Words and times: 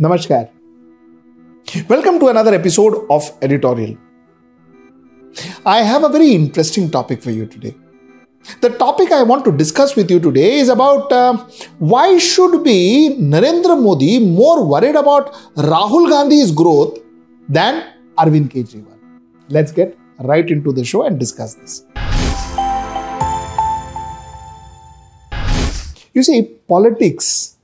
Namaskar. 0.00 0.48
Welcome 1.86 2.18
to 2.20 2.28
another 2.28 2.54
episode 2.54 3.06
of 3.10 3.30
Editorial. 3.42 3.98
I 5.66 5.82
have 5.82 6.04
a 6.04 6.08
very 6.08 6.30
interesting 6.34 6.90
topic 6.90 7.22
for 7.22 7.30
you 7.30 7.44
today. 7.44 7.74
The 8.62 8.70
topic 8.70 9.12
I 9.12 9.22
want 9.22 9.44
to 9.44 9.52
discuss 9.52 9.96
with 9.96 10.10
you 10.10 10.18
today 10.18 10.58
is 10.60 10.70
about 10.70 11.12
uh, 11.12 11.44
why 11.78 12.16
should 12.16 12.64
be 12.64 13.14
Narendra 13.20 13.78
Modi 13.78 14.18
more 14.20 14.64
worried 14.66 14.96
about 14.96 15.34
Rahul 15.56 16.08
Gandhi's 16.08 16.50
growth 16.50 16.98
than 17.46 17.84
Arvind 18.16 18.48
Kejriwal. 18.48 18.98
Let's 19.50 19.70
get 19.70 19.98
right 20.20 20.48
into 20.48 20.72
the 20.72 20.82
show 20.82 21.02
and 21.02 21.20
discuss 21.20 21.56
this. 21.56 21.84
You 26.14 26.22
see, 26.22 26.42
politics 26.66 27.58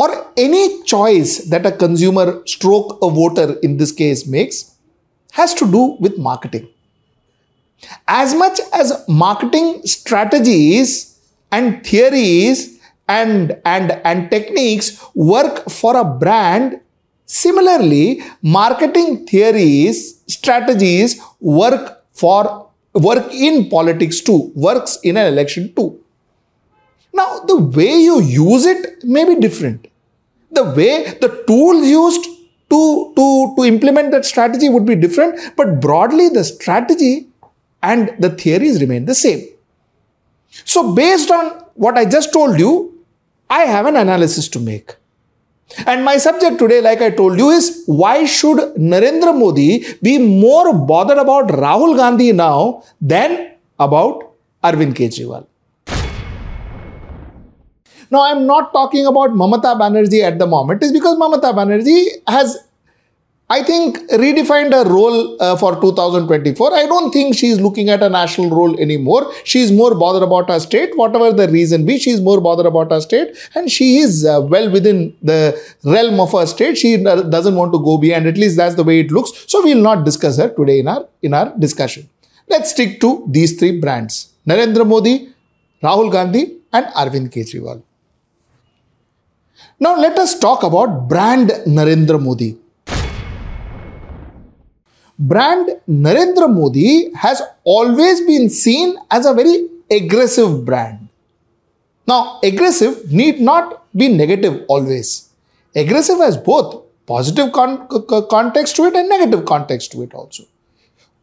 or 0.00 0.08
any 0.46 0.64
choice 0.92 1.32
that 1.52 1.66
a 1.70 1.72
consumer 1.84 2.26
stroke 2.54 2.98
a 3.06 3.10
voter 3.18 3.48
in 3.66 3.76
this 3.80 3.92
case 4.02 4.26
makes 4.34 4.58
has 5.38 5.54
to 5.60 5.66
do 5.76 5.82
with 6.04 6.18
marketing. 6.18 6.68
As 8.06 8.34
much 8.42 8.60
as 8.72 8.92
marketing 9.08 9.68
strategies 9.84 11.18
and 11.50 11.84
theories 11.86 12.78
and, 13.08 13.58
and, 13.64 13.92
and 14.04 14.30
techniques 14.30 14.88
work 15.14 15.68
for 15.68 15.96
a 15.96 16.04
brand, 16.04 16.80
similarly, 17.26 18.22
marketing 18.42 19.26
theories, 19.26 20.22
strategies 20.26 21.20
work 21.40 22.04
for 22.12 22.68
work 22.94 23.32
in 23.32 23.68
politics 23.70 24.20
too, 24.20 24.52
works 24.54 24.98
in 25.02 25.16
an 25.16 25.26
election 25.32 25.72
too. 25.74 25.98
Now, 27.12 27.40
the 27.40 27.56
way 27.56 27.92
you 28.08 28.20
use 28.20 28.66
it 28.66 29.04
may 29.04 29.24
be 29.24 29.40
different. 29.40 29.89
The 30.52 30.64
way 30.64 31.18
the 31.20 31.44
tools 31.46 31.86
used 31.86 32.24
to, 32.70 33.12
to, 33.16 33.54
to 33.56 33.64
implement 33.64 34.12
that 34.12 34.24
strategy 34.24 34.68
would 34.68 34.86
be 34.86 34.94
different, 34.94 35.56
but 35.56 35.80
broadly, 35.80 36.28
the 36.28 36.44
strategy 36.44 37.28
and 37.82 38.14
the 38.18 38.30
theories 38.30 38.80
remain 38.80 39.06
the 39.06 39.14
same. 39.14 39.46
So, 40.64 40.94
based 40.94 41.30
on 41.30 41.64
what 41.74 41.96
I 41.96 42.04
just 42.04 42.32
told 42.32 42.58
you, 42.58 43.04
I 43.48 43.60
have 43.60 43.86
an 43.86 43.96
analysis 43.96 44.48
to 44.48 44.60
make. 44.60 44.94
And 45.86 46.04
my 46.04 46.16
subject 46.16 46.58
today, 46.58 46.80
like 46.80 47.00
I 47.00 47.10
told 47.10 47.38
you, 47.38 47.50
is 47.50 47.84
why 47.86 48.24
should 48.24 48.58
Narendra 48.74 49.36
Modi 49.36 49.84
be 50.02 50.18
more 50.18 50.72
bothered 50.74 51.18
about 51.18 51.48
Rahul 51.48 51.96
Gandhi 51.96 52.32
now 52.32 52.82
than 53.00 53.52
about 53.78 54.32
Arvind 54.62 54.94
Kejriwal? 54.94 55.46
Now, 58.10 58.22
I'm 58.24 58.44
not 58.44 58.72
talking 58.72 59.06
about 59.06 59.30
Mamata 59.30 59.78
Banerjee 59.78 60.22
at 60.22 60.38
the 60.38 60.46
moment, 60.46 60.82
it's 60.82 60.92
because 60.92 61.16
Mamata 61.16 61.54
Banerjee 61.54 62.06
has, 62.26 62.58
I 63.48 63.62
think, 63.62 63.98
redefined 64.10 64.72
her 64.72 64.84
role 64.90 65.40
uh, 65.40 65.56
for 65.56 65.80
2024. 65.80 66.74
I 66.74 66.86
don't 66.86 67.12
think 67.12 67.36
she's 67.36 67.60
looking 67.60 67.88
at 67.88 68.02
a 68.02 68.08
national 68.08 68.50
role 68.50 68.78
anymore. 68.80 69.32
She's 69.44 69.70
more 69.70 69.94
bothered 69.94 70.24
about 70.24 70.50
her 70.50 70.58
state, 70.58 70.96
whatever 70.96 71.32
the 71.32 71.46
reason 71.52 71.86
be, 71.86 72.00
she's 72.00 72.20
more 72.20 72.40
bothered 72.40 72.66
about 72.66 72.90
her 72.90 73.00
state, 73.00 73.36
and 73.54 73.70
she 73.70 73.98
is 73.98 74.24
uh, 74.24 74.40
well 74.42 74.68
within 74.72 75.16
the 75.22 75.56
realm 75.84 76.18
of 76.18 76.32
her 76.32 76.46
state. 76.46 76.78
She 76.78 76.96
doesn't 77.02 77.54
want 77.54 77.72
to 77.72 77.78
go 77.78 77.96
beyond, 77.96 78.26
at 78.26 78.36
least 78.36 78.56
that's 78.56 78.74
the 78.74 78.84
way 78.84 79.00
it 79.00 79.12
looks. 79.12 79.44
So, 79.46 79.62
we'll 79.62 79.82
not 79.82 80.04
discuss 80.04 80.36
her 80.38 80.48
today 80.48 80.80
in 80.80 80.88
our, 80.88 81.06
in 81.22 81.32
our 81.32 81.56
discussion. 81.56 82.08
Let's 82.48 82.72
stick 82.72 83.00
to 83.02 83.24
these 83.28 83.56
three 83.56 83.78
brands 83.78 84.32
Narendra 84.44 84.84
Modi, 84.84 85.28
Rahul 85.80 86.10
Gandhi, 86.10 86.56
and 86.72 86.86
Arvind 86.86 87.30
Kejriwal. 87.32 87.82
Now 89.82 89.96
let 89.98 90.18
us 90.18 90.38
talk 90.38 90.62
about 90.62 91.08
brand 91.08 91.48
Narendra 91.66 92.20
Modi. 92.22 92.58
Brand 95.18 95.70
Narendra 95.88 96.52
Modi 96.52 97.10
has 97.14 97.40
always 97.64 98.20
been 98.20 98.50
seen 98.50 98.98
as 99.10 99.24
a 99.24 99.32
very 99.32 99.68
aggressive 99.90 100.66
brand. 100.66 101.08
Now, 102.06 102.40
aggressive 102.42 103.10
need 103.10 103.40
not 103.40 103.86
be 103.96 104.08
negative 104.08 104.64
always. 104.68 105.30
Aggressive 105.74 106.18
has 106.18 106.36
both 106.36 106.84
positive 107.06 107.50
con- 107.52 107.88
context 108.28 108.76
to 108.76 108.84
it 108.84 108.94
and 108.94 109.08
negative 109.08 109.46
context 109.46 109.92
to 109.92 110.02
it 110.02 110.12
also 110.12 110.44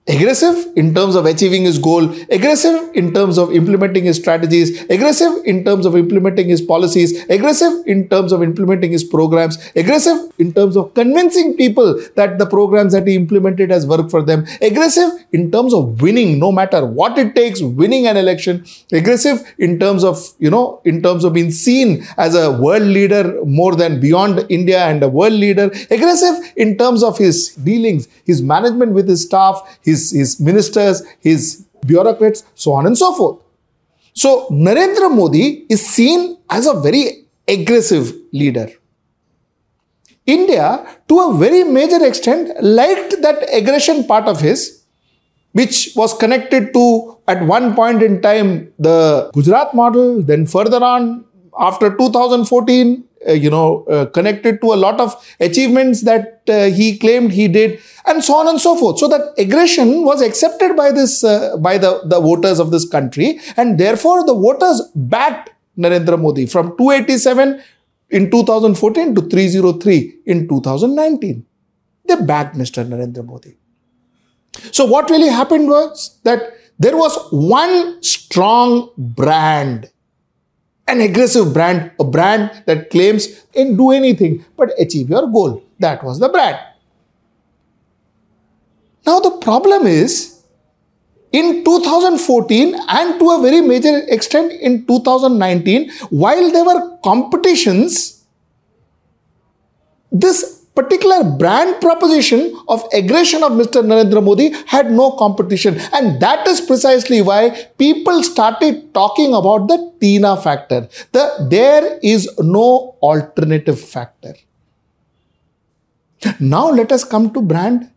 aggressive 0.08 0.72
in 0.76 0.94
terms 0.94 1.16
of 1.16 1.26
achieving 1.26 1.64
his 1.64 1.78
goal, 1.78 2.10
aggressive 2.30 2.90
in 2.96 3.14
terms 3.14 3.38
of 3.38 3.52
implementing 3.54 4.06
his 4.06 4.18
strategies, 4.18 4.82
aggressive 4.90 5.34
in 5.46 5.64
terms 5.66 5.86
of 5.86 5.96
implementing 5.96 6.48
his 6.48 6.62
policies, 6.62 7.26
aggressive 7.30 7.74
in 7.86 8.08
terms 8.08 8.32
of 8.32 8.42
implementing 8.42 8.92
his 8.92 9.04
programs, 9.04 9.58
aggressive 9.76 10.32
in 10.38 10.54
terms 10.54 10.78
of 10.78 10.94
convincing 10.94 11.56
people 11.58 12.00
that 12.16 12.38
the 12.40 12.46
programs 12.46 12.94
that 12.94 13.06
he 13.06 13.16
implemented 13.16 13.70
has 13.70 13.86
worked 13.86 14.10
for 14.10 14.22
them, 14.22 14.46
aggressive 14.62 15.12
in 15.34 15.52
terms 15.52 15.74
of 15.74 16.02
winning 16.02 16.40
no 16.40 16.52
matter 16.52 16.86
what 16.86 17.18
it 17.18 17.36
takes, 17.36 17.62
winning 17.62 18.08
an 18.08 18.16
election, 18.16 18.66
aggressive 18.92 19.54
in 19.58 19.78
terms 19.80 20.04
of, 20.04 20.18
you 20.40 20.50
know, 20.50 20.82
in 20.86 21.02
terms 21.02 21.24
of 21.24 21.34
being 21.34 21.52
seen 21.52 22.06
as 22.18 22.34
a 22.34 22.52
world 22.52 22.84
leader 22.84 23.44
more 23.46 23.76
than 23.76 24.00
beyond 24.00 24.46
India 24.50 24.86
and 24.86 25.04
a 25.04 25.10
world 25.10 25.34
leader, 25.34 25.70
aggressive 25.92 26.54
in 26.56 26.78
terms 26.78 27.04
of 27.04 27.18
his 27.18 27.56
dealings, 27.56 28.08
his 28.26 28.42
management 28.42 28.94
with 28.94 29.08
his 29.08 29.24
staff, 29.24 29.78
his 29.82 29.97
his, 29.98 30.12
his 30.22 30.40
ministers, 30.40 31.04
his 31.20 31.66
bureaucrats, 31.86 32.44
so 32.56 32.74
on 32.74 32.86
and 32.86 32.98
so 33.04 33.14
forth. 33.20 33.38
So 34.14 34.48
Narendra 34.50 35.10
Modi 35.20 35.66
is 35.70 35.86
seen 35.96 36.38
as 36.50 36.66
a 36.68 36.76
very 36.88 37.04
aggressive 37.48 38.14
leader. 38.32 38.68
India, 40.26 40.68
to 41.08 41.20
a 41.28 41.34
very 41.38 41.64
major 41.64 42.04
extent, 42.06 42.52
liked 42.62 43.22
that 43.22 43.46
aggression 43.60 44.04
part 44.06 44.26
of 44.26 44.42
his, 44.42 44.84
which 45.54 45.92
was 45.96 46.14
connected 46.24 46.74
to, 46.74 47.18
at 47.28 47.44
one 47.44 47.74
point 47.76 48.04
in 48.04 48.22
time, 48.22 48.74
the 48.78 49.30
Gujarat 49.34 49.74
model, 49.74 50.22
then 50.22 50.46
further 50.46 50.84
on, 50.84 51.24
after 51.58 51.96
2014, 51.96 53.04
uh, 53.17 53.17
you 53.34 53.50
know, 53.50 53.84
uh, 53.86 54.06
connected 54.08 54.62
to 54.62 54.74
a 54.74 54.76
lot 54.76 55.00
of 55.00 55.14
achievements 55.40 56.02
that 56.04 56.42
uh, 56.48 56.66
he 56.66 56.98
claimed 56.98 57.32
he 57.32 57.48
did, 57.48 57.80
and 58.06 58.24
so 58.24 58.36
on 58.36 58.48
and 58.48 58.60
so 58.60 58.76
forth. 58.76 59.00
So 59.00 59.08
that 59.08 59.34
aggression 59.38 60.04
was 60.04 60.22
accepted 60.22 60.76
by 60.76 60.92
this, 60.92 61.24
uh, 61.24 61.58
by 61.58 61.78
the, 61.78 62.02
the 62.06 62.20
voters 62.20 62.60
of 62.60 62.72
this 62.72 62.88
country, 62.88 63.40
and 63.56 63.78
therefore 63.78 64.26
the 64.26 64.34
voters 64.34 64.82
backed 64.96 65.52
Narendra 65.78 66.20
Modi 66.20 66.46
from 66.46 66.76
287 66.78 67.62
in 68.10 68.32
2014 68.32 69.16
to 69.16 69.22
303 69.22 70.20
in 70.26 70.48
2019. 70.48 71.46
They 72.06 72.16
backed 72.16 72.56
Mr. 72.56 72.88
Narendra 72.88 73.26
Modi. 73.26 73.58
So 74.72 74.86
what 74.86 75.10
really 75.10 75.30
happened 75.30 75.68
was 75.68 76.20
that 76.24 76.54
there 76.80 76.96
was 76.96 77.18
one 77.32 78.02
strong 78.02 78.90
brand 78.98 79.90
an 80.88 81.02
aggressive 81.02 81.54
brand, 81.54 81.92
a 82.00 82.04
brand 82.04 82.64
that 82.66 82.90
claims 82.90 83.44
can 83.54 83.76
do 83.76 83.92
anything 83.92 84.46
but 84.56 84.72
achieve 84.80 85.10
your 85.10 85.28
goal. 85.28 85.64
That 85.80 86.04
was 86.04 86.20
the 86.20 86.30
brand. 86.30 86.58
Now, 89.06 89.20
the 89.20 89.32
problem 89.32 89.88
is 89.88 90.42
in 91.32 91.64
2014 91.64 92.76
and 92.88 93.20
to 93.20 93.32
a 93.32 93.42
very 93.42 93.62
major 93.62 94.00
extent 94.08 94.52
in 94.54 94.86
2019, 94.86 95.92
while 96.10 96.52
there 96.52 96.66
were 96.66 96.98
competitions, 97.04 98.26
this 100.12 100.57
particular 100.78 101.24
brand 101.42 101.80
proposition 101.82 102.42
of 102.68 102.84
aggression 102.94 103.44
of 103.44 103.52
Mr. 103.60 103.84
Narendra 103.90 104.24
Modi 104.24 104.50
had 104.74 104.92
no 104.92 105.12
competition. 105.12 105.80
And 105.92 106.22
that 106.22 106.48
is 106.48 106.62
precisely 106.62 107.22
why 107.22 107.42
people 107.78 108.22
started 108.24 108.94
talking 108.94 109.34
about 109.34 109.68
the 109.68 109.78
Tina 110.00 110.36
factor. 110.38 110.82
The, 111.12 111.48
there 111.50 112.00
is 112.04 112.30
no 112.40 112.96
alternative 113.02 113.80
factor. 113.80 114.36
Now 116.40 116.70
let 116.70 116.92
us 116.92 117.04
come 117.04 117.32
to 117.34 117.42
brand 117.42 117.90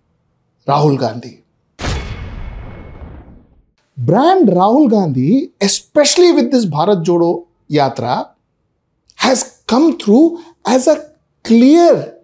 Rahul 0.67 0.99
Gandhi. 0.99 1.43
Brand 3.97 4.49
Rahul 4.49 4.89
Gandhi, 4.91 5.51
especially 5.61 6.33
with 6.33 6.51
this 6.51 6.65
Bharat 6.65 7.05
Jodo 7.05 7.47
Yatra, 7.71 8.31
has 9.17 9.63
come 9.67 9.99
through 9.99 10.43
as 10.67 10.87
a 10.87 11.13
clear 11.45 12.17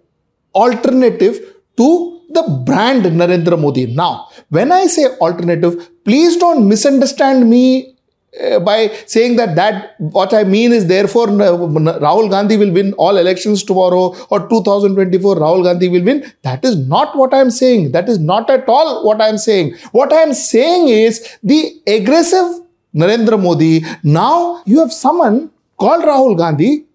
alternative 0.63 1.35
to 1.77 1.89
the 2.29 2.43
brand 2.65 3.03
Narendra 3.05 3.59
Modi. 3.59 3.85
Now, 3.87 4.27
when 4.49 4.71
I 4.71 4.87
say 4.87 5.05
alternative, 5.25 5.89
please 6.03 6.37
don't 6.37 6.67
misunderstand 6.67 7.49
me 7.49 7.95
uh, 8.43 8.59
by 8.59 8.89
saying 9.05 9.35
that 9.37 9.55
that 9.55 9.95
what 9.99 10.33
I 10.33 10.43
mean 10.43 10.71
is 10.71 10.85
therefore 10.87 11.27
Rahul 11.27 12.29
Gandhi 12.29 12.57
will 12.57 12.71
win 12.71 12.93
all 12.93 13.17
elections 13.17 13.63
tomorrow 13.63 14.15
or 14.29 14.47
2024 14.49 15.35
Rahul 15.37 15.63
Gandhi 15.63 15.89
will 15.89 16.03
win. 16.03 16.31
That 16.43 16.63
is 16.65 16.75
not 16.75 17.15
what 17.17 17.33
I 17.33 17.39
am 17.39 17.49
saying. 17.51 17.91
That 17.93 18.09
is 18.09 18.19
not 18.19 18.49
at 18.49 18.67
all 18.67 19.05
what 19.05 19.21
I 19.21 19.29
am 19.29 19.37
saying. 19.37 19.75
What 19.91 20.13
I 20.13 20.21
am 20.21 20.33
saying 20.33 20.89
is 20.89 21.37
the 21.41 21.81
aggressive 21.87 22.61
Narendra 22.95 23.41
Modi. 23.41 23.83
Now 24.03 24.61
you 24.65 24.79
have 24.79 24.91
someone 24.93 25.51
called 25.77 26.03
Rahul 26.03 26.37
Gandhi 26.37 26.85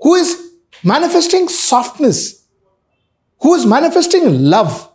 who 0.00 0.14
is 0.14 0.52
manifesting 0.84 1.48
softness, 1.48 2.41
who 3.42 3.54
is 3.54 3.66
manifesting 3.66 4.42
love, 4.42 4.90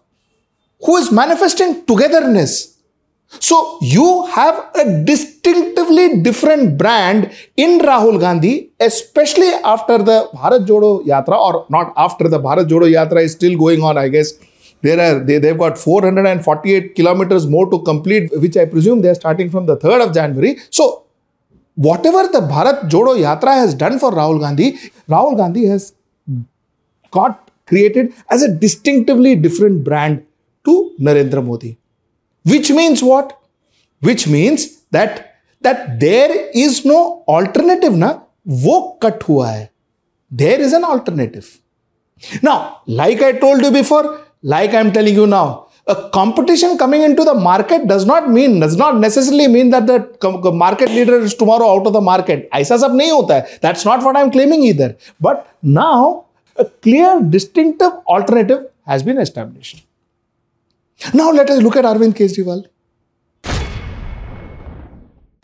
who 0.86 0.98
is 0.98 1.12
manifesting 1.12 1.86
togetherness. 1.86 2.78
So 3.40 3.78
you 3.82 4.26
have 4.28 4.72
a 4.76 5.04
distinctively 5.04 6.22
different 6.22 6.78
brand 6.78 7.32
in 7.58 7.80
Rahul 7.80 8.20
Gandhi, 8.20 8.72
especially 8.80 9.50
after 9.66 9.98
the 9.98 10.30
Bharat 10.34 10.66
Jodo 10.66 11.06
Yatra, 11.06 11.38
or 11.38 11.66
not 11.70 11.94
after 11.98 12.30
the 12.30 12.40
Bharat 12.40 12.70
Jodo 12.70 12.90
Yatra 12.90 13.24
is 13.24 13.34
still 13.34 13.58
going 13.58 13.84
on, 13.84 13.98
I 13.98 14.08
guess. 14.08 14.32
There 14.82 15.00
are 15.00 15.20
they, 15.20 15.40
they've 15.40 15.58
got 15.58 15.78
448 15.78 16.96
kilometers 16.96 17.48
more 17.48 17.70
to 17.70 17.82
complete, 17.82 18.32
which 18.40 18.56
I 18.56 18.66
presume 18.66 19.02
they 19.02 19.10
are 19.10 19.16
starting 19.16 19.50
from 19.50 19.66
the 19.66 19.76
3rd 19.76 20.08
of 20.08 20.14
January. 20.14 20.58
So 20.70 21.06
whatever 21.76 22.24
the 22.30 22.40
Bharat 22.40 22.90
Jodo 22.90 23.18
Yatra 23.18 23.56
has 23.56 23.74
done 23.74 24.00
for 24.00 24.12
Rahul 24.12 24.40
Gandhi, 24.40 24.78
Rahul 25.10 25.36
Gandhi 25.36 25.66
has 25.66 25.94
got 27.12 27.47
created 27.68 28.14
as 28.30 28.44
a 28.44 28.54
distinctively 28.66 29.36
different 29.36 29.84
brand 29.84 30.26
to 30.66 30.74
Narendra 31.00 31.44
Modi. 31.44 31.78
Which 32.44 32.70
means 32.72 33.04
what? 33.04 33.40
Which 34.00 34.28
means 34.28 34.82
that 34.92 35.36
that 35.62 36.00
there 36.00 36.50
is 36.54 36.86
no 36.86 37.24
alternative 37.28 37.96
na 38.04 38.20
wo 38.64 38.76
cut 39.04 39.22
hua 39.24 39.48
hai. 39.48 39.70
There 40.30 40.60
is 40.60 40.74
an 40.74 40.84
alternative. 40.84 41.48
Now, 42.42 42.82
like 42.86 43.22
I 43.22 43.32
told 43.34 43.62
you 43.62 43.72
before, 43.72 44.06
like 44.42 44.74
I'm 44.74 44.92
telling 44.92 45.16
you 45.16 45.28
now, 45.28 45.68
a 45.88 46.10
competition 46.10 46.78
coming 46.78 47.02
into 47.02 47.24
the 47.24 47.34
market 47.34 47.88
does 47.88 48.06
not 48.06 48.30
mean 48.30 48.60
does 48.60 48.76
not 48.76 48.98
necessarily 48.98 49.48
mean 49.48 49.70
that 49.70 49.88
the 49.88 50.52
market 50.52 50.90
leader 50.90 51.18
is 51.20 51.34
tomorrow 51.34 51.68
out 51.76 51.88
of 51.88 51.94
the 51.94 52.02
market 52.02 52.50
aisa 52.52 53.60
that's 53.62 53.86
not 53.86 54.04
what 54.04 54.18
i'm 54.18 54.30
claiming 54.30 54.64
either 54.64 54.90
but 55.22 55.56
now 55.62 56.26
a 56.58 56.66
clear 56.66 57.22
distinctive 57.22 57.92
alternative 58.08 58.68
has 58.86 59.04
been 59.04 59.18
established. 59.18 59.86
Now 61.14 61.32
let 61.32 61.50
us 61.50 61.62
look 61.62 61.76
at 61.76 61.86
arvind 61.86 62.16
kejriwal. 62.16 62.66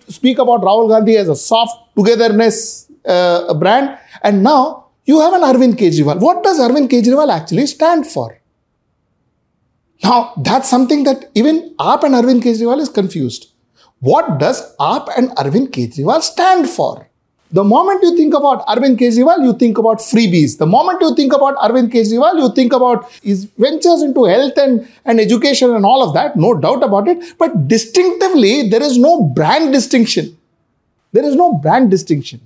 Speak 0.10 0.38
about 0.39 0.62
rahul 0.62 0.89
gandhi 0.89 1.18
as 1.18 1.30
a 1.30 1.36
soft 1.36 1.95
togetherness 1.95 2.92
uh, 3.06 3.54
brand. 3.54 3.98
And 4.21 4.44
now 4.44 4.88
you 5.06 5.19
have 5.21 5.33
an 5.33 5.42
arvind 5.42 5.75
kejriwal. 5.75 6.19
What 6.19 6.44
does 6.44 6.60
arvind 6.60 6.89
kejriwal 6.89 7.31
actually 7.31 7.68
stand 7.68 8.07
for? 8.07 8.39
Now, 10.04 10.33
that's 10.36 10.69
something 10.69 11.06
that 11.06 11.31
even 11.33 11.75
AAP 11.80 12.04
and 12.04 12.13
Arvind 12.13 12.42
Kejriwal 12.44 12.80
is 12.80 12.89
confused. 12.89 13.54
What 14.00 14.38
does 14.38 14.75
AAP 14.77 15.18
and 15.18 15.30
Arvind 15.31 15.69
Kejriwal 15.69 16.21
stand 16.21 16.69
for? 16.69 17.10
The 17.54 17.64
moment 17.64 18.02
you 18.02 18.18
think 18.18 18.34
about 18.34 18.66
Arvind 18.66 18.98
Kejriwal, 18.98 19.44
you 19.44 19.54
think 19.54 19.78
about 19.78 20.00
freebies. 20.00 20.58
The 20.58 20.66
moment 20.66 21.02
you 21.02 21.16
think 21.16 21.34
about 21.34 21.56
Arvind 21.58 21.92
Kejriwal, 21.92 22.40
you 22.40 22.52
think 22.56 22.74
about 22.74 23.12
his 23.22 23.46
ventures 23.58 24.02
into 24.02 24.26
health 24.26 24.58
and, 24.58 24.88
and 25.06 25.20
education 25.20 25.74
and 25.76 25.86
all 25.86 26.02
of 26.02 26.16
that, 26.16 26.36
no 26.36 26.56
doubt 26.56 26.84
about 26.84 27.08
it. 27.08 27.38
But 27.38 27.68
distinctively, 27.68 28.70
there 28.70 28.82
is 28.82 28.98
no 28.98 29.22
brand 29.22 29.72
distinction. 29.72 30.36
There 31.12 31.24
is 31.24 31.36
no 31.36 31.54
brand 31.54 31.92
distinction. 31.92 32.42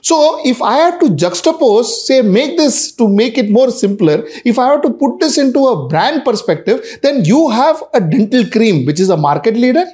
So 0.00 0.40
if 0.44 0.60
I 0.60 0.74
have 0.78 0.98
to 0.98 1.06
juxtapose, 1.06 1.84
say, 1.84 2.22
make 2.22 2.56
this 2.56 2.90
to 2.96 3.08
make 3.08 3.38
it 3.38 3.48
more 3.48 3.70
simpler, 3.70 4.24
if 4.44 4.58
I 4.58 4.72
have 4.72 4.82
to 4.82 4.90
put 4.90 5.20
this 5.20 5.38
into 5.38 5.68
a 5.68 5.86
brand 5.86 6.24
perspective, 6.24 6.84
then 7.02 7.24
you 7.24 7.50
have 7.50 7.80
a 7.94 8.00
dental 8.00 8.44
cream, 8.50 8.86
which 8.86 8.98
is 8.98 9.08
a 9.08 9.16
market 9.16 9.54
leader. 9.54 9.86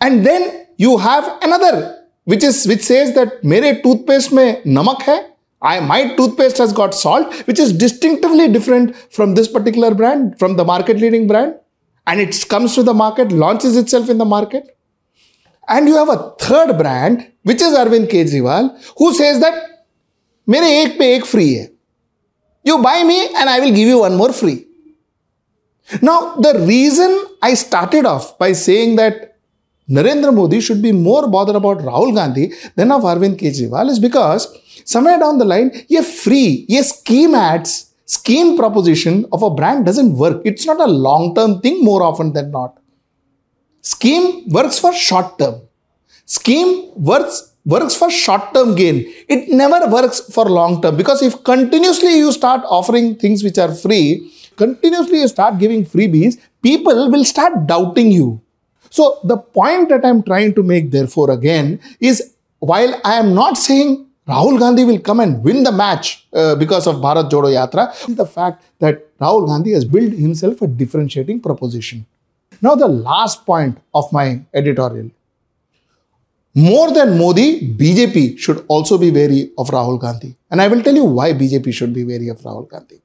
And 0.00 0.24
then 0.24 0.68
you 0.76 0.98
have 0.98 1.38
another, 1.42 1.99
which 2.32 2.44
is 2.50 2.66
which 2.70 2.84
says 2.92 3.14
that 3.18 3.42
mere 3.52 3.74
toothpaste 3.82 4.32
mein 4.38 4.56
namak 4.78 5.02
hai 5.10 5.20
I, 5.62 5.80
my 5.80 6.14
toothpaste 6.16 6.58
has 6.58 6.72
got 6.72 6.94
salt, 6.94 7.34
which 7.46 7.58
is 7.58 7.72
distinctively 7.72 8.50
different 8.50 8.96
from 9.12 9.34
this 9.34 9.46
particular 9.46 9.94
brand, 9.94 10.38
from 10.38 10.56
the 10.56 10.64
market 10.64 10.96
leading 10.96 11.26
brand. 11.26 11.54
And 12.06 12.20
it 12.20 12.46
comes 12.48 12.74
to 12.76 12.82
the 12.82 12.94
market, 12.94 13.30
launches 13.30 13.76
itself 13.76 14.08
in 14.08 14.16
the 14.18 14.24
market. 14.24 14.76
And 15.68 15.86
you 15.86 15.96
have 15.96 16.08
a 16.08 16.34
third 16.40 16.78
brand, 16.78 17.30
which 17.42 17.60
is 17.60 17.76
Arvind 17.76 18.08
Kejriwal, 18.10 18.94
who 18.96 19.14
says 19.14 19.40
that, 19.40 19.86
mere 20.46 20.62
ek 20.62 20.96
pe 20.98 21.16
ek 21.16 21.26
free 21.26 21.58
hai. 21.58 21.68
You 22.64 22.82
buy 22.82 23.04
me 23.04 23.28
and 23.34 23.48
I 23.48 23.60
will 23.60 23.74
give 23.74 23.88
you 23.88 23.98
one 23.98 24.16
more 24.16 24.32
free. 24.32 24.66
Now, 26.00 26.36
the 26.36 26.64
reason 26.66 27.26
I 27.42 27.54
started 27.54 28.06
off 28.06 28.38
by 28.38 28.52
saying 28.52 28.96
that 28.96 29.29
Narendra 29.90 30.32
Modi 30.32 30.60
should 30.60 30.80
be 30.80 30.92
more 30.92 31.28
bothered 31.28 31.56
about 31.56 31.78
Rahul 31.78 32.14
Gandhi 32.14 32.52
than 32.76 32.92
of 32.92 33.02
Arvind 33.02 33.36
Kejriwal 33.40 33.90
is 33.90 33.98
because 33.98 34.46
somewhere 34.84 35.18
down 35.18 35.38
the 35.38 35.44
line, 35.44 35.72
a 35.90 36.02
free, 36.02 36.64
a 36.70 36.82
scheme 36.84 37.34
ads, 37.34 37.92
scheme 38.04 38.56
proposition 38.56 39.26
of 39.32 39.42
a 39.42 39.50
brand 39.50 39.84
doesn't 39.86 40.16
work. 40.16 40.42
It's 40.44 40.64
not 40.64 40.80
a 40.80 40.86
long 40.86 41.34
term 41.34 41.60
thing 41.60 41.84
more 41.84 42.02
often 42.04 42.32
than 42.32 42.52
not. 42.52 42.78
Scheme 43.82 44.48
works 44.48 44.78
for 44.78 44.92
short 44.92 45.38
term. 45.38 45.62
Scheme 46.24 46.92
works 46.94 47.48
works 47.64 47.96
for 47.96 48.10
short 48.10 48.54
term 48.54 48.76
gain. 48.76 49.12
It 49.28 49.48
never 49.48 49.88
works 49.88 50.20
for 50.20 50.44
long 50.44 50.80
term 50.82 50.96
because 50.96 51.20
if 51.20 51.42
continuously 51.42 52.16
you 52.16 52.30
start 52.30 52.62
offering 52.64 53.16
things 53.16 53.42
which 53.42 53.58
are 53.58 53.74
free, 53.74 54.32
continuously 54.56 55.20
you 55.20 55.28
start 55.28 55.58
giving 55.58 55.84
freebies, 55.84 56.38
people 56.62 57.10
will 57.10 57.24
start 57.24 57.66
doubting 57.66 58.12
you. 58.12 58.40
So 58.90 59.20
the 59.24 59.38
point 59.38 59.88
that 59.88 60.04
I'm 60.04 60.22
trying 60.22 60.54
to 60.54 60.62
make 60.62 60.90
therefore 60.90 61.30
again 61.30 61.80
is 62.00 62.34
while 62.58 63.00
I 63.04 63.14
am 63.14 63.34
not 63.34 63.56
saying 63.56 64.06
Rahul 64.28 64.58
Gandhi 64.58 64.84
will 64.84 65.00
come 65.00 65.20
and 65.20 65.42
win 65.42 65.62
the 65.62 65.72
match 65.72 66.26
uh, 66.32 66.54
because 66.54 66.86
of 66.86 66.96
Bharat 66.96 67.30
Jodo 67.30 67.50
Yatra, 67.50 68.08
is 68.08 68.14
the 68.16 68.26
fact 68.26 68.62
that 68.78 69.18
Rahul 69.18 69.46
Gandhi 69.46 69.72
has 69.72 69.84
built 69.84 70.12
himself 70.12 70.62
a 70.62 70.66
differentiating 70.66 71.40
proposition. 71.40 72.06
Now, 72.62 72.74
the 72.74 72.86
last 72.86 73.46
point 73.46 73.78
of 73.94 74.12
my 74.12 74.42
editorial. 74.52 75.10
More 76.54 76.92
than 76.92 77.16
Modi, 77.16 77.72
BJP 77.74 78.38
should 78.38 78.64
also 78.68 78.98
be 78.98 79.10
wary 79.10 79.50
of 79.56 79.68
Rahul 79.68 80.00
Gandhi. 80.00 80.36
And 80.50 80.60
I 80.60 80.68
will 80.68 80.82
tell 80.82 80.94
you 80.94 81.04
why 81.04 81.32
BJP 81.32 81.72
should 81.72 81.94
be 81.94 82.04
wary 82.04 82.28
of 82.28 82.38
Rahul 82.38 82.68
Gandhi. 82.68 83.00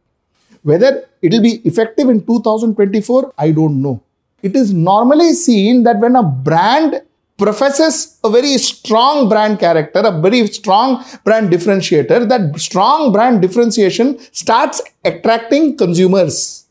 Whether 0.64 1.06
it 1.22 1.32
will 1.32 1.42
be 1.42 1.62
effective 1.64 2.10
in 2.10 2.26
2024, 2.26 3.34
I 3.38 3.52
don't 3.52 3.82
know. 3.82 4.02
It 4.42 4.56
is 4.56 4.74
normally 4.74 5.34
seen 5.34 5.84
that 5.84 6.00
when 6.00 6.16
a 6.16 6.24
brand 6.24 7.02
professes 7.38 8.20
a 8.24 8.30
very 8.30 8.58
strong 8.58 9.28
brand 9.28 9.60
character, 9.60 10.00
a 10.00 10.22
very 10.22 10.48
strong 10.48 11.04
brand 11.24 11.50
differentiator, 11.50 12.30
that 12.30 12.60
strong 12.60 13.12
brand 13.12 13.42
differentiation 13.42 14.20
starts 14.32 14.82
attracting 15.04 15.78
consumers. 15.78 16.66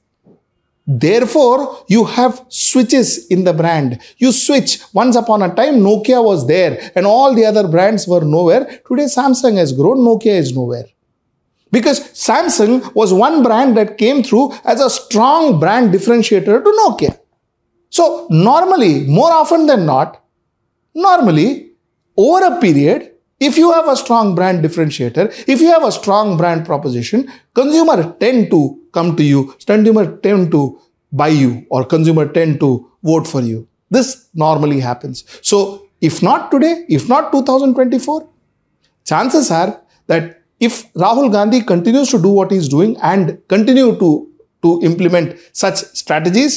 Therefore, 0.87 1.85
you 1.88 2.04
have 2.04 2.44
switches 2.49 3.26
in 3.28 3.44
the 3.44 3.54
brand. 3.54 4.00
You 4.18 4.33
switch. 4.33 4.80
Once 4.92 5.16
upon 5.16 5.42
a 5.42 5.54
time, 5.54 5.76
Nokia 5.76 6.23
was 6.23 6.47
there 6.47 6.92
and 6.94 7.06
all 7.06 7.35
the 7.35 7.47
other 7.47 7.66
brands 7.66 8.06
were 8.06 8.21
nowhere. 8.21 8.66
Today, 8.87 9.04
Samsung 9.04 9.56
has 9.56 9.73
grown, 9.73 9.99
Nokia 9.99 10.37
is 10.37 10.54
nowhere. 10.54 10.85
Because 11.71 12.00
Samsung 12.12 12.94
was 12.94 13.12
one 13.12 13.42
brand 13.42 13.76
that 13.78 13.97
came 13.97 14.23
through 14.23 14.52
as 14.64 14.80
a 14.80 14.90
strong 14.90 15.59
brand 15.59 15.92
differentiator 15.92 16.62
to 16.62 16.87
Nokia. 16.87 17.18
So, 17.96 18.26
normally, 18.30 18.94
more 19.18 19.32
often 19.32 19.66
than 19.66 19.86
not, 19.86 20.22
normally, 20.94 21.48
over 22.16 22.44
a 22.46 22.60
period, 22.60 23.12
if 23.38 23.56
you 23.56 23.72
have 23.72 23.88
a 23.88 23.96
strong 23.96 24.34
brand 24.34 24.64
differentiator, 24.64 25.26
if 25.48 25.60
you 25.60 25.68
have 25.68 25.84
a 25.84 25.92
strong 25.92 26.36
brand 26.36 26.64
proposition, 26.64 27.30
consumer 27.54 27.98
tend 28.18 28.50
to 28.50 28.60
come 28.92 29.16
to 29.16 29.22
you, 29.22 29.54
consumer 29.66 30.16
tend 30.16 30.50
to 30.52 30.80
buy 31.12 31.28
you 31.28 31.66
or 31.70 31.84
consumer 31.84 32.26
tend 32.26 32.58
to 32.60 32.90
vote 33.02 33.26
for 33.28 33.42
you. 33.42 33.68
This 33.90 34.28
normally 34.34 34.80
happens. 34.80 35.24
So 35.42 35.86
if 36.00 36.22
not 36.22 36.50
today, 36.50 36.84
if 36.88 37.08
not 37.08 37.30
2024, 37.32 38.28
chances 39.04 39.50
are 39.50 39.80
that 40.08 40.42
if 40.58 40.92
Rahul 40.94 41.30
Gandhi 41.30 41.60
continues 41.60 42.10
to 42.10 42.20
do 42.20 42.28
what 42.28 42.50
he's 42.50 42.68
doing 42.68 42.96
and 43.02 43.38
continue 43.48 43.96
to, 43.98 44.30
to 44.64 44.80
implement 44.83 45.38
such 45.52 45.76
strategies 46.02 46.54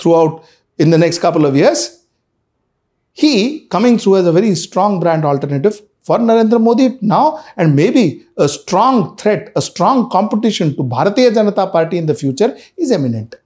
throughout 0.00 0.44
in 0.78 0.90
the 0.90 0.98
next 0.98 1.18
couple 1.20 1.46
of 1.46 1.56
years, 1.56 2.04
he 3.12 3.66
coming 3.74 3.98
through 3.98 4.16
as 4.18 4.26
a 4.26 4.32
very 4.32 4.54
strong 4.54 5.00
brand 5.00 5.24
alternative 5.24 5.80
for 6.02 6.18
Narendra 6.18 6.60
Modi 6.60 6.98
now 7.00 7.44
and 7.56 7.76
maybe 7.76 8.26
a 8.36 8.48
strong 8.48 9.16
threat, 9.16 9.52
a 9.54 9.62
strong 9.62 10.08
competition 10.10 10.74
to 10.76 10.82
Bharatiya 10.82 11.30
Janata 11.36 11.70
Party 11.70 11.98
in 11.98 12.06
the 12.06 12.14
future 12.14 12.56
is 12.76 12.90
imminent. 12.90 13.36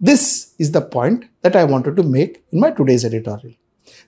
This 0.00 0.54
is 0.58 0.72
the 0.72 0.80
point 0.80 1.26
that 1.42 1.56
I 1.56 1.64
wanted 1.64 1.96
to 1.96 2.02
make 2.02 2.42
in 2.50 2.60
my 2.60 2.70
today's 2.70 3.04
editorial. 3.04 3.54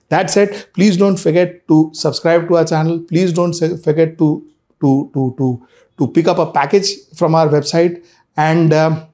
That 0.09 0.29
said, 0.29 0.67
please 0.73 0.97
don't 0.97 1.17
forget 1.17 1.67
to 1.67 1.91
subscribe 1.93 2.47
to 2.47 2.57
our 2.57 2.65
channel. 2.65 2.99
Please 2.99 3.33
don't 3.33 3.53
forget 3.83 4.17
to 4.17 4.45
to 4.81 5.09
to 5.13 5.35
to 5.37 5.67
to 5.97 6.07
pick 6.07 6.27
up 6.27 6.37
a 6.37 6.51
package 6.51 6.89
from 7.15 7.35
our 7.35 7.47
website 7.47 8.03
and 8.37 8.73
um, 8.73 9.07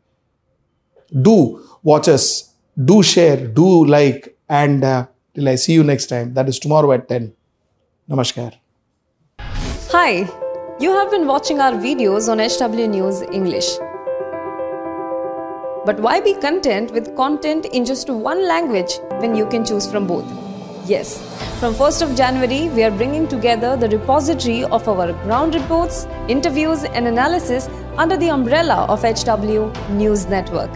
do 1.22 1.68
watch 1.84 2.08
us, 2.08 2.54
do 2.84 3.04
share, 3.04 3.48
do 3.48 3.86
like, 3.86 4.38
and 4.50 4.84
uh, 4.84 5.08
till 5.34 5.48
I 5.48 5.56
see 5.56 5.74
you 5.74 5.84
next 5.84 6.08
time. 6.08 6.34
That 6.34 6.50
is 6.50 6.60
tomorrow 6.60 6.92
at 6.92 7.08
10. 7.08 7.34
Namaskar. 8.10 8.54
Hi. 9.92 10.28
You 10.80 10.92
have 10.94 11.12
been 11.12 11.28
watching 11.28 11.60
our 11.60 11.74
videos 11.74 12.28
on 12.28 12.40
HW 12.40 12.88
News 12.88 13.22
English. 13.22 13.78
But 15.86 16.00
why 16.00 16.20
be 16.22 16.34
content 16.34 16.92
with 16.92 17.16
content 17.16 17.66
in 17.66 17.86
just 17.86 18.10
one 18.10 18.48
language 18.48 19.00
when 19.20 19.36
you 19.36 19.46
can 19.48 19.64
choose 19.64 19.90
from 19.90 20.08
both? 20.08 20.41
Yes, 20.92 21.10
from 21.62 21.74
1st 21.74 22.02
of 22.06 22.16
January, 22.18 22.68
we 22.68 22.84
are 22.84 22.92
bringing 22.92 23.26
together 23.26 23.78
the 23.78 23.88
repository 23.88 24.66
of 24.66 24.90
our 24.90 25.14
ground 25.24 25.56
reports, 25.56 26.06
interviews, 26.28 26.84
and 26.84 27.08
analysis 27.08 27.70
under 27.98 28.18
the 28.18 28.30
umbrella 28.30 28.80
of 28.94 29.04
HW 29.04 29.72
News 29.92 30.26
Network. 30.26 30.70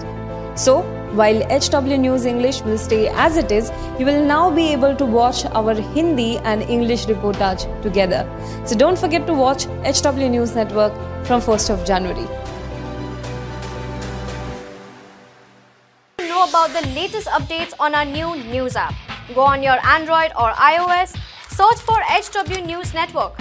So, 0.58 0.84
while 1.22 1.42
HW 1.50 1.98
News 1.98 2.24
English 2.26 2.62
will 2.62 2.78
stay 2.78 3.10
as 3.10 3.36
it 3.36 3.52
is, 3.52 3.74
you 4.00 4.06
will 4.06 4.24
now 4.26 4.50
be 4.50 4.68
able 4.72 4.96
to 4.96 5.06
watch 5.06 5.44
our 5.48 5.74
Hindi 5.74 6.38
and 6.52 6.62
English 6.62 7.08
reportage 7.08 7.66
together. 7.82 8.22
So 8.66 8.76
don't 8.76 8.98
forget 8.98 9.28
to 9.28 9.34
watch 9.34 9.66
HW 9.84 10.30
News 10.36 10.56
Network 10.56 10.94
from 11.26 11.42
1st 11.42 11.74
of 11.74 11.84
January. 11.86 12.30
Know 16.30 16.48
about 16.48 16.72
the 16.80 16.88
latest 17.02 17.28
updates 17.28 17.74
on 17.80 17.94
our 17.96 18.06
new 18.06 18.34
news 18.54 18.78
app. 18.78 18.96
Go 19.34 19.42
on 19.42 19.64
your 19.64 19.84
Android 19.84 20.32
or 20.40 20.52
iOS, 20.52 21.18
search 21.50 21.80
for 21.82 21.98
HW 22.06 22.62
News 22.64 22.94
Network. 22.94 23.36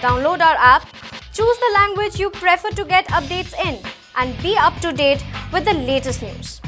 Download 0.00 0.40
our 0.40 0.56
app, 0.56 0.86
choose 1.32 1.58
the 1.58 1.72
language 1.74 2.20
you 2.20 2.30
prefer 2.30 2.70
to 2.70 2.84
get 2.84 3.08
updates 3.08 3.52
in, 3.66 3.82
and 4.16 4.40
be 4.40 4.56
up 4.56 4.78
to 4.80 4.92
date 4.92 5.24
with 5.52 5.64
the 5.64 5.74
latest 5.74 6.22
news. 6.22 6.59